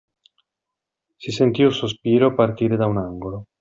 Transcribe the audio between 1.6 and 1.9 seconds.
un